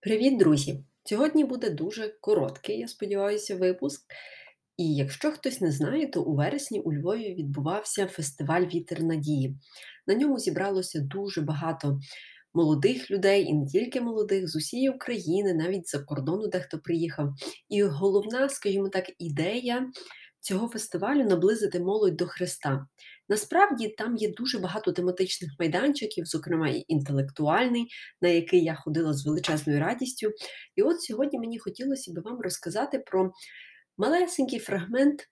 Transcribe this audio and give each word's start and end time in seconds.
Привіт, 0.00 0.38
друзі! 0.38 0.84
Сьогодні 1.04 1.44
буде 1.44 1.70
дуже 1.70 2.08
короткий, 2.20 2.78
я 2.78 2.88
сподіваюся, 2.88 3.56
випуск. 3.56 4.02
І 4.76 4.94
якщо 4.94 5.32
хтось 5.32 5.60
не 5.60 5.72
знає, 5.72 6.06
то 6.06 6.22
у 6.22 6.34
вересні 6.34 6.80
у 6.80 6.92
Львові 6.92 7.34
відбувався 7.34 8.06
фестиваль 8.06 8.62
Вітер 8.62 9.02
надії. 9.02 9.56
На 10.06 10.14
ньому 10.14 10.38
зібралося 10.38 11.00
дуже 11.00 11.40
багато 11.40 12.00
молодих 12.54 13.10
людей, 13.10 13.44
і 13.44 13.54
не 13.54 13.66
тільки 13.66 14.00
молодих, 14.00 14.48
з 14.48 14.56
усієї 14.56 14.90
України, 14.90 15.54
навіть 15.54 15.88
за 15.88 15.98
кордону 15.98 16.48
дехто 16.48 16.78
приїхав. 16.78 17.34
І 17.68 17.82
головна, 17.82 18.48
скажімо 18.48 18.88
так, 18.88 19.10
ідея 19.18 19.86
цього 20.40 20.68
фестивалю 20.68 21.24
наблизити 21.24 21.80
молодь 21.80 22.16
до 22.16 22.26
Христа. 22.26 22.86
Насправді 23.28 23.88
там 23.88 24.16
є 24.16 24.32
дуже 24.32 24.58
багато 24.58 24.92
тематичних 24.92 25.50
майданчиків, 25.58 26.24
зокрема 26.24 26.68
і 26.68 26.84
інтелектуальний, 26.88 27.86
на 28.22 28.28
який 28.28 28.64
я 28.64 28.74
ходила 28.74 29.12
з 29.12 29.26
величезною 29.26 29.80
радістю. 29.80 30.32
І 30.76 30.82
от 30.82 31.02
сьогодні 31.02 31.38
мені 31.38 31.58
хотілося 31.58 32.12
б 32.12 32.22
вам 32.24 32.40
розказати 32.40 32.98
про 32.98 33.32
малесенький 33.98 34.58
фрагмент. 34.58 35.28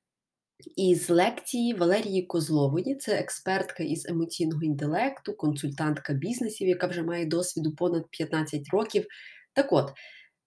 Із 0.76 1.10
лекції 1.10 1.74
Валерії 1.74 2.22
Козлової, 2.22 2.94
це 2.94 3.12
експертка 3.12 3.82
із 3.82 4.06
емоційного 4.06 4.62
інтелекту, 4.62 5.34
консультантка 5.34 6.12
бізнесів, 6.12 6.68
яка 6.68 6.86
вже 6.86 7.02
має 7.02 7.26
досвіду 7.26 7.74
понад 7.74 8.04
15 8.10 8.68
років. 8.72 9.06
Так 9.54 9.72
от, 9.72 9.92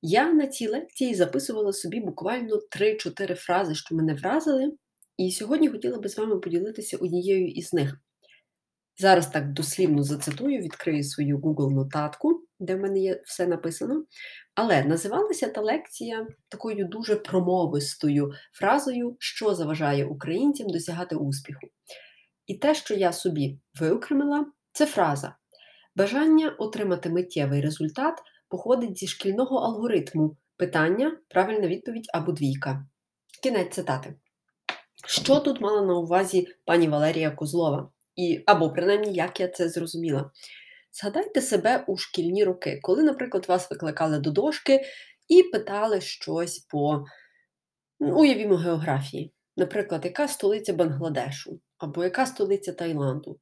я 0.01 0.33
на 0.33 0.47
цій 0.47 0.67
лекції 0.67 1.15
записувала 1.15 1.73
собі 1.73 1.99
буквально 1.99 2.55
3-4 2.77 3.35
фрази, 3.35 3.75
що 3.75 3.95
мене 3.95 4.13
вразили, 4.13 4.71
і 5.17 5.31
сьогодні 5.31 5.69
хотіла 5.69 5.99
би 5.99 6.09
з 6.09 6.17
вами 6.17 6.39
поділитися 6.39 6.97
однією 6.97 7.47
із 7.47 7.73
них. 7.73 7.97
Зараз 8.97 9.27
так 9.27 9.53
дослівно 9.53 10.03
зацитую, 10.03 10.61
відкрию 10.61 11.03
свою 11.03 11.39
Google-нотатку, 11.39 12.41
де 12.59 12.75
в 12.75 12.79
мене 12.79 12.99
є 12.99 13.21
все 13.25 13.47
написано. 13.47 14.03
Але 14.55 14.83
називалася 14.83 15.49
та 15.49 15.61
лекція 15.61 16.27
такою 16.49 16.85
дуже 16.85 17.15
промовистою 17.15 18.31
фразою, 18.53 19.15
що 19.19 19.55
заважає 19.55 20.05
українцям 20.05 20.67
досягати 20.67 21.15
успіху. 21.15 21.67
І 22.47 22.57
те, 22.57 22.75
що 22.75 22.93
я 22.93 23.13
собі 23.13 23.59
виокремила, 23.79 24.45
це 24.71 24.85
фраза 24.85 25.35
бажання 25.95 26.49
отримати 26.49 27.09
миттєвий 27.09 27.61
результат 27.61 28.21
походить 28.49 28.97
зі 28.97 29.07
шкільного 29.07 29.57
алгоритму 29.57 30.37
питання, 30.57 31.17
правильна 31.29 31.67
відповідь 31.67 32.09
або 32.13 32.31
двійка. 32.31 32.85
Кінець 33.43 33.73
цитати. 33.73 34.15
Що 35.07 35.39
тут 35.39 35.61
мала 35.61 35.81
на 35.81 35.93
увазі 35.93 36.47
пані 36.65 36.87
Валерія 36.87 37.31
Козлова? 37.31 37.91
І, 38.15 38.43
Або, 38.45 38.69
принаймні, 38.69 39.13
як 39.13 39.39
я 39.39 39.47
це 39.47 39.69
зрозуміла. 39.69 40.31
Згадайте 40.91 41.41
себе 41.41 41.83
у 41.87 41.97
шкільні 41.97 42.43
роки, 42.43 42.79
коли, 42.81 43.03
наприклад, 43.03 43.45
вас 43.47 43.71
викликали 43.71 44.19
до 44.19 44.31
дошки 44.31 44.81
і 45.27 45.43
питали 45.43 46.01
щось 46.01 46.59
по, 46.59 47.05
ну, 47.99 48.19
уявімо, 48.19 48.55
географії. 48.55 49.33
Наприклад, 49.57 50.05
яка 50.05 50.27
столиця 50.27 50.73
Бангладешу 50.73 51.59
або 51.77 52.03
яка 52.03 52.25
столиця 52.25 52.73
Таїланду. 52.73 53.39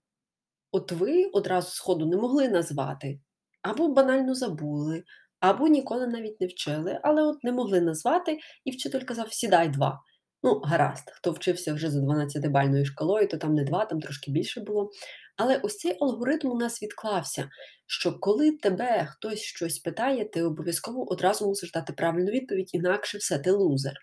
От 0.72 0.92
ви 0.92 1.26
одразу 1.26 1.70
сходу 1.70 2.06
не 2.06 2.18
могли 2.18 2.48
назвати, 2.48 3.20
або 3.68 3.88
банально 3.88 4.36
забули, 4.36 5.04
або 5.40 5.68
ніколи 5.68 6.08
навіть 6.08 6.42
не 6.42 6.48
вчили, 6.48 7.00
але 7.04 7.24
от 7.24 7.44
не 7.44 7.52
могли 7.52 7.82
назвати, 7.82 8.38
і 8.66 8.72
вчитель 8.72 9.02
казав 9.02 9.34
сідай 9.34 9.70
два. 9.70 10.00
Ну, 10.44 10.62
гаразд, 10.64 11.12
хто 11.16 11.32
вчився 11.32 11.74
вже 11.74 11.90
за 11.90 12.00
12-бальною 12.00 12.86
шкалою, 12.86 13.28
то 13.28 13.38
там 13.38 13.54
не 13.54 13.64
два, 13.64 13.86
там 13.86 14.00
трошки 14.00 14.32
більше 14.32 14.62
було. 14.62 14.90
Але 15.38 15.58
ось 15.58 15.78
цей 15.78 15.98
алгоритм 16.02 16.52
у 16.52 16.58
нас 16.58 16.84
відклався, 16.84 17.50
що 17.88 18.20
коли 18.20 18.52
тебе 18.52 19.06
хтось 19.06 19.40
щось 19.40 19.80
питає, 19.80 20.26
ти 20.26 20.44
обов'язково 20.44 21.12
одразу 21.12 21.46
мусиш 21.46 21.72
дати 21.72 21.94
правильну 21.94 22.32
відповідь, 22.32 22.70
інакше 22.74 23.18
все, 23.18 23.40
ти 23.40 23.52
лузер. 23.52 23.94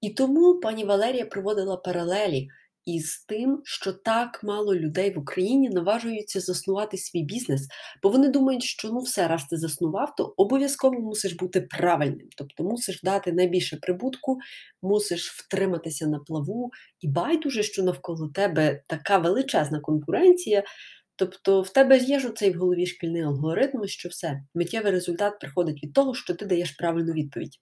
І 0.00 0.10
тому 0.10 0.60
пані 0.60 0.84
Валерія 0.84 1.26
проводила 1.26 1.76
паралелі 1.76 2.48
із 2.86 3.24
тим, 3.28 3.60
що 3.64 3.92
так 3.92 4.40
мало 4.44 4.74
людей 4.74 5.14
в 5.14 5.18
Україні 5.18 5.70
наважуються 5.70 6.40
заснувати 6.40 6.96
свій 6.96 7.22
бізнес, 7.22 7.68
бо 8.02 8.08
вони 8.08 8.28
думають, 8.28 8.62
що 8.62 8.88
ну 8.88 8.98
все, 8.98 9.28
раз 9.28 9.44
ти 9.44 9.56
заснував, 9.56 10.14
то 10.16 10.34
обов'язково 10.36 11.00
мусиш 11.00 11.32
бути 11.32 11.60
правильним, 11.60 12.28
тобто 12.36 12.64
мусиш 12.64 13.02
дати 13.02 13.32
найбільше 13.32 13.76
прибутку, 13.76 14.38
мусиш 14.82 15.30
втриматися 15.30 16.06
на 16.06 16.18
плаву, 16.18 16.70
і 17.00 17.08
байдуже, 17.08 17.62
що 17.62 17.82
навколо 17.82 18.28
тебе 18.28 18.82
така 18.88 19.18
величезна 19.18 19.80
конкуренція. 19.80 20.62
Тобто 21.16 21.62
в 21.62 21.68
тебе 21.68 21.98
є 21.98 22.18
ж 22.18 22.28
оцей 22.28 22.50
в 22.50 22.58
голові 22.58 22.86
шкільний 22.86 23.22
алгоритм, 23.22 23.86
що 23.86 24.08
все, 24.08 24.40
миттєвий 24.54 24.92
результат 24.92 25.38
приходить 25.40 25.84
від 25.84 25.92
того, 25.92 26.14
що 26.14 26.34
ти 26.34 26.46
даєш 26.46 26.70
правильну 26.70 27.12
відповідь. 27.12 27.58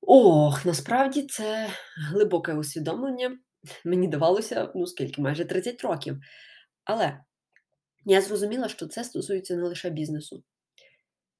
Ох, 0.00 0.64
насправді 0.64 1.22
це 1.22 1.68
глибоке 2.10 2.54
усвідомлення 2.54 3.38
мені 3.84 4.08
давалося, 4.08 4.72
ну 4.74 4.86
скільки, 4.86 5.22
майже 5.22 5.44
30 5.44 5.82
років. 5.82 6.16
Але 6.84 7.20
я 8.04 8.20
зрозуміла, 8.20 8.68
що 8.68 8.86
це 8.86 9.04
стосується 9.04 9.56
не 9.56 9.62
лише 9.62 9.90
бізнесу. 9.90 10.42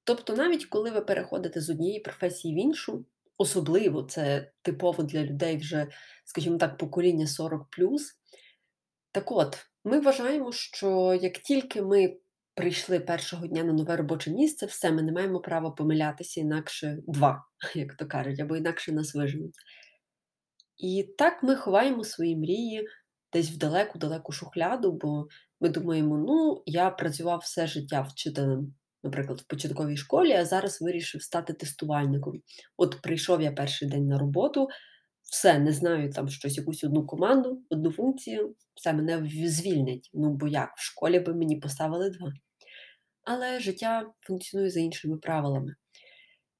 Тобто, 0.04 0.36
навіть 0.36 0.64
коли 0.64 0.90
ви 0.90 1.00
переходите 1.00 1.60
з 1.60 1.70
однієї 1.70 2.00
професії 2.00 2.54
в 2.54 2.58
іншу, 2.58 3.06
особливо 3.38 4.02
це 4.02 4.50
типово 4.62 5.02
для 5.02 5.22
людей 5.22 5.56
вже, 5.56 5.86
скажімо 6.24 6.58
так, 6.58 6.78
покоління 6.78 7.26
40 7.26 7.66
Так 9.12 9.32
от, 9.32 9.66
ми 9.84 10.00
вважаємо, 10.00 10.52
що 10.52 11.18
як 11.22 11.38
тільки 11.38 11.82
ми 11.82 12.16
прийшли 12.54 13.00
першого 13.00 13.46
дня 13.46 13.64
на 13.64 13.72
нове 13.72 13.96
робоче 13.96 14.30
місце, 14.30 14.66
все, 14.66 14.92
ми 14.92 15.02
не 15.02 15.12
маємо 15.12 15.40
права 15.40 15.70
помилятися, 15.70 16.40
інакше 16.40 16.98
два, 17.06 17.44
як 17.74 17.94
то 17.94 18.06
кажуть, 18.06 18.40
або 18.40 18.56
інакше 18.56 18.92
нас 18.92 19.14
виженуть. 19.14 19.54
І 20.78 21.14
так 21.18 21.42
ми 21.42 21.56
ховаємо 21.56 22.04
свої 22.04 22.36
мрії 22.36 22.86
десь 23.32 23.50
в 23.50 23.58
далеку-далеку 23.58 24.32
шухляду, 24.32 24.92
бо 24.92 25.26
ми 25.60 25.68
думаємо, 25.68 26.18
ну, 26.18 26.62
я 26.66 26.90
працював 26.90 27.38
все 27.38 27.66
життя 27.66 28.02
вчителем, 28.02 28.74
наприклад, 29.02 29.40
в 29.40 29.46
початковій 29.46 29.96
школі, 29.96 30.32
а 30.32 30.44
зараз 30.44 30.82
вирішив 30.82 31.22
стати 31.22 31.52
тестувальником. 31.52 32.42
От 32.76 33.02
прийшов 33.02 33.42
я 33.42 33.52
перший 33.52 33.88
день 33.88 34.06
на 34.06 34.18
роботу, 34.18 34.68
все, 35.22 35.58
не 35.58 35.72
знаю 35.72 36.10
там 36.10 36.28
щось, 36.28 36.56
якусь 36.56 36.84
одну 36.84 37.06
команду, 37.06 37.62
одну 37.70 37.92
функцію, 37.92 38.54
все 38.74 38.92
мене 38.92 39.30
звільнять. 39.46 40.10
Ну, 40.14 40.30
бо 40.30 40.48
як, 40.48 40.74
в 40.76 40.82
школі 40.82 41.20
би 41.20 41.34
мені 41.34 41.56
поставили 41.56 42.10
два. 42.10 42.32
Але 43.22 43.60
життя 43.60 44.12
функціонує 44.20 44.70
за 44.70 44.80
іншими 44.80 45.16
правилами. 45.16 45.74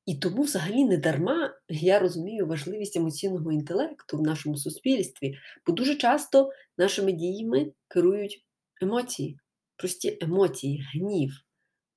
І 0.06 0.15
тому, 0.15 0.42
взагалі, 0.42 0.84
не 0.84 0.97
дарма 0.97 1.54
я 1.69 1.98
розумію 1.98 2.47
важливість 2.47 2.97
емоційного 2.97 3.53
інтелекту 3.53 4.19
в 4.19 4.22
нашому 4.22 4.56
суспільстві, 4.56 5.34
бо 5.66 5.72
дуже 5.72 5.94
часто 5.94 6.50
нашими 6.78 7.12
діями 7.12 7.72
керують 7.88 8.44
емоції, 8.82 9.38
прості 9.76 10.19
емоції, 10.20 10.87
гнів, 10.94 11.32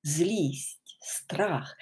злість, 0.03 0.97
страх. 1.01 1.75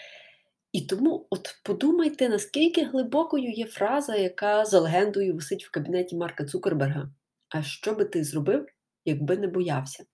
І 0.72 0.82
тому 0.82 1.28
от 1.30 1.62
подумайте, 1.64 2.30
наскільки 2.30 2.84
глибокою 2.84 3.52
є 3.52 3.66
фраза, 3.66 4.16
яка 4.16 4.66
за 4.66 4.80
легендою 4.80 5.36
висить 5.36 5.66
в 5.66 5.72
кабінеті 5.72 6.16
Марка 6.16 6.46
Цукерберга. 6.46 7.10
А 7.50 7.64
що 7.64 7.94
би 7.94 8.06
ти 8.06 8.24
зробив, 8.24 8.66
якби 9.06 9.38
не 9.38 9.48
боявся? 9.48 10.06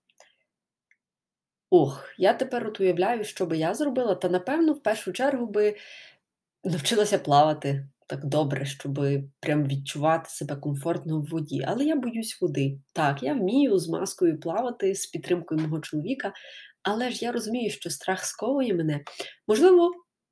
Ох, 1.74 2.14
я 2.18 2.34
тепер 2.34 2.66
от 2.66 2.80
уявляю, 2.80 3.24
що 3.24 3.46
би 3.46 3.58
я 3.58 3.74
зробила, 3.74 4.14
та 4.14 4.28
напевно, 4.28 4.72
в 4.72 4.82
першу 4.82 5.12
чергу 5.12 5.46
би 5.46 5.76
навчилася 6.64 7.18
плавати 7.18 7.88
так 8.06 8.24
добре, 8.24 8.64
щоб 8.64 9.00
прям 9.40 9.66
відчувати 9.66 10.30
себе 10.30 10.56
комфортно 10.56 11.20
в 11.20 11.24
воді. 11.24 11.64
Але 11.68 11.84
я 11.84 11.96
боюсь 11.96 12.38
води. 12.40 12.78
Так, 12.92 13.22
я 13.22 13.34
вмію 13.34 13.78
з 13.78 13.88
маскою 13.88 14.40
плавати 14.40 14.94
з 14.94 15.06
підтримкою 15.06 15.60
мого 15.60 15.80
чоловіка, 15.80 16.32
але 16.82 17.10
ж 17.10 17.24
я 17.24 17.32
розумію, 17.32 17.70
що 17.70 17.90
страх 17.90 18.24
сковує 18.24 18.74
мене. 18.74 19.00
Можливо, 19.48 19.90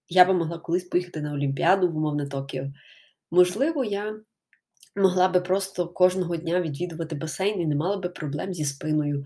я 0.08 0.24
би 0.24 0.34
могла 0.34 0.58
колись 0.58 0.84
поїхати 0.84 1.20
на 1.20 1.32
Олімпіаду 1.32 1.88
в 1.88 1.96
умовне 1.96 2.26
Токіо. 2.26 2.64
Можливо, 3.30 3.84
я 3.84 4.20
могла 4.96 5.28
би 5.28 5.40
просто 5.40 5.88
кожного 5.88 6.36
дня 6.36 6.60
відвідувати 6.60 7.14
басейн 7.14 7.60
і 7.60 7.66
не 7.66 7.76
мала 7.76 7.96
би 7.96 8.08
проблем 8.08 8.54
зі 8.54 8.64
спиною. 8.64 9.24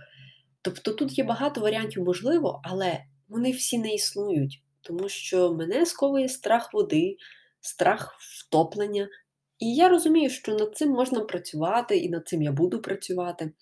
Тобто 0.64 0.92
тут 0.92 1.18
є 1.18 1.24
багато 1.24 1.60
варіантів 1.60 2.04
можливо, 2.04 2.60
але 2.64 3.04
вони 3.28 3.50
всі 3.50 3.78
не 3.78 3.94
існують, 3.94 4.62
тому 4.80 5.08
що 5.08 5.54
мене 5.54 5.86
сковує 5.86 6.28
страх 6.28 6.72
води, 6.72 7.16
страх 7.60 8.16
втоплення. 8.18 9.08
І 9.58 9.74
я 9.74 9.88
розумію, 9.88 10.30
що 10.30 10.54
над 10.54 10.76
цим 10.76 10.90
можна 10.90 11.20
працювати, 11.20 11.96
і 11.96 12.08
над 12.08 12.28
цим 12.28 12.42
я 12.42 12.52
буду 12.52 12.82
працювати. 12.82 13.52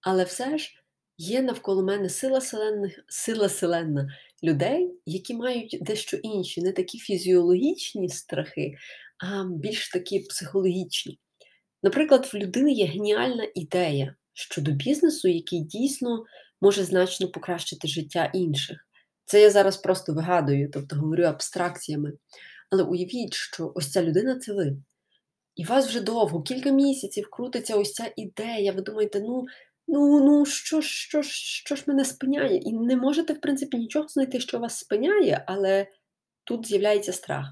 Але 0.00 0.24
все 0.24 0.58
ж 0.58 0.70
є 1.16 1.42
навколо 1.42 1.82
мене 1.82 2.08
сила 2.08 2.40
селенна, 2.40 2.90
сила 3.08 3.48
селенна 3.48 4.08
людей, 4.42 4.94
які 5.06 5.34
мають 5.34 5.78
дещо 5.80 6.16
інші, 6.16 6.62
не 6.62 6.72
такі 6.72 6.98
фізіологічні 6.98 8.08
страхи, 8.08 8.74
а 9.18 9.44
більш 9.44 9.88
такі 9.90 10.20
психологічні. 10.20 11.18
Наприклад, 11.82 12.30
в 12.32 12.36
людини 12.36 12.72
є 12.72 12.86
геніальна 12.86 13.48
ідея 13.54 14.14
щодо 14.38 14.70
бізнесу, 14.70 15.28
який 15.28 15.60
дійсно 15.60 16.24
може 16.60 16.84
значно 16.84 17.28
покращити 17.28 17.88
життя 17.88 18.30
інших. 18.34 18.86
Це 19.24 19.40
я 19.40 19.50
зараз 19.50 19.76
просто 19.76 20.12
вигадую, 20.12 20.70
тобто 20.72 20.96
говорю 20.96 21.22
абстракціями. 21.22 22.12
Але 22.70 22.82
уявіть, 22.82 23.34
що 23.34 23.72
ось 23.74 23.92
ця 23.92 24.02
людина 24.02 24.38
це 24.38 24.52
ви. 24.52 24.76
І 25.56 25.64
вас 25.64 25.88
вже 25.88 26.00
довго, 26.00 26.42
кілька 26.42 26.70
місяців 26.70 27.28
крутиться 27.30 27.76
ось 27.76 27.92
ця 27.92 28.12
ідея. 28.16 28.72
Ви 28.72 28.82
думаєте, 28.82 29.20
ну 29.20 29.46
ну, 29.88 30.24
ну 30.24 30.46
що 30.46 30.80
що 30.82 31.22
що 31.22 31.76
ж 31.76 31.84
мене 31.86 32.04
спиняє? 32.04 32.56
І 32.56 32.72
не 32.72 32.96
можете, 32.96 33.32
в 33.32 33.40
принципі, 33.40 33.76
нічого 33.76 34.08
знайти, 34.08 34.40
що 34.40 34.58
вас 34.58 34.78
спиняє, 34.78 35.44
але 35.46 35.86
тут 36.44 36.66
з'являється 36.66 37.12
страх. 37.12 37.46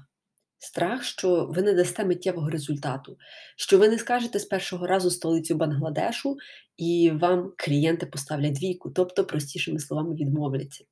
Страх, 0.59 1.03
що 1.03 1.45
ви 1.45 1.61
не 1.61 1.73
дасте 1.73 2.05
миттєвого 2.05 2.49
результату, 2.49 3.17
що 3.57 3.77
ви 3.77 3.89
не 3.89 3.97
скажете 3.97 4.39
з 4.39 4.45
першого 4.45 4.87
разу 4.87 5.11
столицю 5.11 5.55
Бангладешу, 5.55 6.37
і 6.77 7.11
вам 7.13 7.53
клієнти 7.57 8.05
поставлять 8.05 8.53
двійку, 8.53 8.89
тобто, 8.89 9.25
простішими 9.25 9.79
словами, 9.79 10.15
відмовляться. 10.15 10.83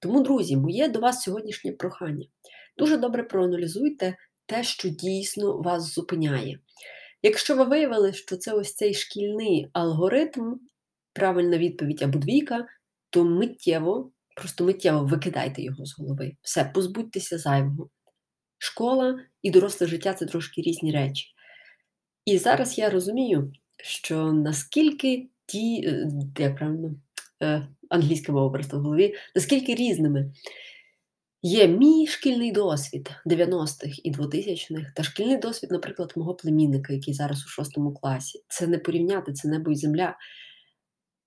Тому, 0.00 0.22
друзі, 0.22 0.56
моє 0.56 0.88
до 0.88 1.00
вас 1.00 1.22
сьогоднішнє 1.22 1.72
прохання. 1.72 2.26
Дуже 2.78 2.96
добре 2.96 3.22
проаналізуйте 3.22 4.16
те, 4.46 4.64
що 4.64 4.88
дійсно 4.88 5.56
вас 5.56 5.94
зупиняє. 5.94 6.58
Якщо 7.22 7.56
ви 7.56 7.64
виявили, 7.64 8.12
що 8.12 8.36
це 8.36 8.52
ось 8.52 8.74
цей 8.74 8.94
шкільний 8.94 9.70
алгоритм, 9.72 10.54
правильна 11.12 11.58
відповідь 11.58 12.02
або 12.02 12.18
двійка, 12.18 12.66
то 13.10 13.24
миттєво, 13.24 14.12
просто 14.36 14.64
миттєво 14.64 15.04
викидайте 15.04 15.62
його 15.62 15.86
з 15.86 15.98
голови. 15.98 16.32
Все, 16.42 16.64
позбудьтеся 16.74 17.38
зайвого. 17.38 17.90
Школа 18.64 19.18
і 19.42 19.50
доросле 19.50 19.86
життя 19.86 20.14
це 20.14 20.26
трошки 20.26 20.62
різні 20.62 20.92
речі. 20.92 21.26
І 22.24 22.38
зараз 22.38 22.78
я 22.78 22.90
розумію, 22.90 23.52
що 23.84 24.32
наскільки 24.32 25.28
ті, 25.46 25.84
е, 25.86 26.08
як 26.38 26.56
правильно, 26.56 26.94
е, 27.42 27.68
англійська 27.90 28.32
мова 28.32 28.50
просто 28.50 28.78
в 28.78 28.80
голові, 28.80 29.14
наскільки 29.34 29.74
різними 29.74 30.32
є 31.42 31.68
мій 31.68 32.06
шкільний 32.06 32.52
досвід 32.52 33.10
90-х 33.26 34.00
і 34.04 34.12
2000-х, 34.12 34.92
та 34.96 35.02
шкільний 35.02 35.36
досвід, 35.36 35.70
наприклад, 35.70 36.12
мого 36.16 36.34
племінника, 36.34 36.92
який 36.92 37.14
зараз 37.14 37.44
у 37.44 37.48
шостому 37.48 37.94
класі. 37.94 38.42
Це 38.48 38.66
не 38.66 38.78
порівняти, 38.78 39.32
це 39.32 39.48
небо 39.48 39.70
і 39.70 39.76
земля. 39.76 40.16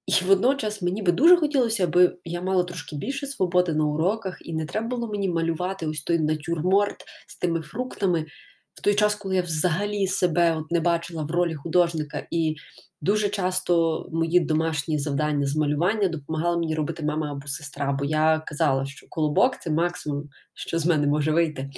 І 0.08 0.26
водночас 0.26 0.82
мені 0.82 1.02
би 1.02 1.12
дуже 1.12 1.38
хотілося, 1.38 1.84
аби 1.84 2.18
я 2.26 2.42
мала 2.42 2.64
трошки 2.64 2.96
більше 2.96 3.28
свободи 3.28 3.74
на 3.74 3.86
уроках, 3.86 4.38
і 4.42 4.54
не 4.54 4.66
треба 4.66 4.88
було 4.88 5.08
мені 5.08 5.30
малювати 5.30 5.88
ось 5.88 6.02
той 6.02 6.20
натюрморт 6.20 7.04
з 7.28 7.38
тими 7.38 7.62
фруктами 7.62 8.26
в 8.74 8.82
той 8.82 8.96
час, 8.96 9.16
коли 9.16 9.36
я 9.36 9.42
взагалі 9.42 10.08
себе 10.08 10.58
от 10.58 10.72
не 10.72 10.80
бачила 10.80 11.24
в 11.24 11.32
ролі 11.32 11.56
художника. 11.56 12.28
І 12.32 12.56
дуже 13.02 13.30
часто 13.30 14.06
мої 14.12 14.40
домашні 14.40 15.00
завдання 15.00 15.46
з 15.46 15.56
малювання 15.56 16.08
допомагала 16.08 16.58
мені 16.58 16.76
робити 16.76 17.04
мама 17.04 17.32
або 17.32 17.48
сестра, 17.48 17.92
бо 17.92 18.06
я 18.06 18.44
казала, 18.48 18.86
що 18.86 19.08
колобок 19.10 19.58
це 19.62 19.72
максимум, 19.72 20.30
що 20.54 20.80
з 20.80 20.86
мене 20.86 21.08
може 21.08 21.32
вийти. 21.32 21.70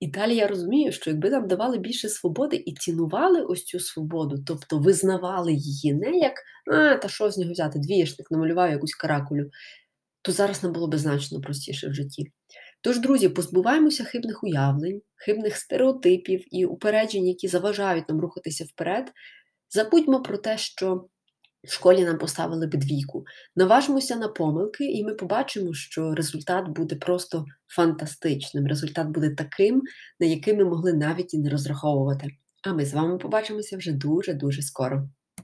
І 0.00 0.06
далі 0.06 0.36
я 0.36 0.46
розумію, 0.46 0.92
що 0.92 1.10
якби 1.10 1.30
нам 1.30 1.48
давали 1.48 1.78
більше 1.78 2.08
свободи 2.08 2.62
і 2.66 2.74
цінували 2.74 3.42
ось 3.42 3.64
цю 3.64 3.80
свободу, 3.80 4.36
тобто 4.46 4.78
визнавали 4.78 5.52
її 5.52 5.94
не 5.94 6.10
як 6.10 6.34
а, 6.72 6.96
та 6.96 7.08
що 7.08 7.30
з 7.30 7.38
нього 7.38 7.52
взяти, 7.52 7.78
двієшник, 7.78 8.30
намалював 8.30 8.70
якусь 8.70 8.94
каракулю, 8.94 9.50
то 10.22 10.32
зараз 10.32 10.62
нам 10.62 10.72
було 10.72 10.88
б 10.88 10.98
значно 10.98 11.40
простіше 11.40 11.88
в 11.88 11.94
житті. 11.94 12.32
Тож, 12.80 12.98
друзі, 12.98 13.28
позбуваємося 13.28 14.04
хибних 14.04 14.44
уявлень, 14.44 15.02
хибних 15.16 15.56
стереотипів 15.56 16.44
і 16.54 16.64
упереджень, 16.64 17.26
які 17.26 17.48
заважають 17.48 18.08
нам 18.08 18.20
рухатися 18.20 18.64
вперед. 18.64 19.12
Забудьмо 19.70 20.22
про 20.22 20.38
те, 20.38 20.58
що 20.58 21.06
в 21.64 21.72
школі 21.72 22.04
нам 22.04 22.18
поставили 22.18 22.66
б 22.66 22.70
двійку. 22.70 23.24
Наважимося 23.56 24.16
на 24.16 24.28
помилки, 24.28 24.84
і 24.84 25.04
ми 25.04 25.14
побачимо, 25.14 25.74
що 25.74 26.14
результат 26.14 26.68
буде 26.68 26.96
просто 26.96 27.44
фантастичним. 27.68 28.66
Результат 28.66 29.08
буде 29.08 29.30
таким, 29.30 29.82
на 30.20 30.26
який 30.26 30.54
ми 30.54 30.64
могли 30.64 30.92
навіть 30.92 31.34
і 31.34 31.38
не 31.38 31.50
розраховувати. 31.50 32.28
А 32.62 32.72
ми 32.72 32.84
з 32.84 32.94
вами 32.94 33.18
побачимося 33.18 33.76
вже 33.76 33.92
дуже-дуже 33.92 34.62
скоро. 34.62 35.08